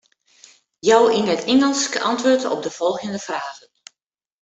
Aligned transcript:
Jou 0.87 1.03
yn 1.17 1.31
it 1.35 1.47
Ingelsk 1.53 1.93
antwurd 2.11 2.43
op 2.53 2.61
de 2.63 2.71
folgjende 2.77 3.19
fragen. 3.27 3.67